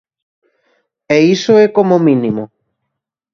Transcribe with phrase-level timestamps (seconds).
[1.15, 2.43] E iso é como mínimo.